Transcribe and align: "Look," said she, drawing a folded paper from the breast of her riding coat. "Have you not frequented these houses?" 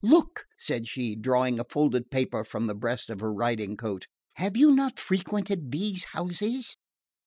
"Look," 0.03 0.47
said 0.57 0.87
she, 0.87 1.15
drawing 1.15 1.59
a 1.59 1.63
folded 1.63 2.09
paper 2.09 2.43
from 2.43 2.65
the 2.65 2.73
breast 2.73 3.11
of 3.11 3.19
her 3.19 3.31
riding 3.31 3.77
coat. 3.77 4.07
"Have 4.37 4.57
you 4.57 4.73
not 4.73 4.97
frequented 4.97 5.71
these 5.71 6.05
houses?" 6.05 6.75